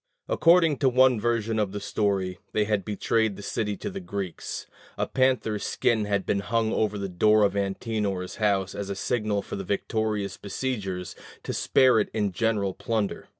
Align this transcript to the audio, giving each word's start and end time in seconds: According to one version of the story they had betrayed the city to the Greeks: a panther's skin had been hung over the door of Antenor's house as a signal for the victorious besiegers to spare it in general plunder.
According 0.27 0.77
to 0.77 0.89
one 0.89 1.19
version 1.19 1.59
of 1.59 1.73
the 1.73 1.79
story 1.79 2.39
they 2.53 2.63
had 2.63 2.83
betrayed 2.83 3.35
the 3.35 3.43
city 3.43 3.77
to 3.77 3.89
the 3.91 3.99
Greeks: 3.99 4.65
a 4.97 5.05
panther's 5.05 5.63
skin 5.63 6.05
had 6.05 6.25
been 6.25 6.39
hung 6.39 6.73
over 6.73 6.97
the 6.97 7.07
door 7.07 7.43
of 7.43 7.55
Antenor's 7.55 8.37
house 8.37 8.73
as 8.73 8.89
a 8.89 8.95
signal 8.95 9.43
for 9.43 9.57
the 9.57 9.63
victorious 9.63 10.37
besiegers 10.37 11.15
to 11.43 11.53
spare 11.53 11.99
it 11.99 12.09
in 12.15 12.31
general 12.31 12.73
plunder. 12.73 13.27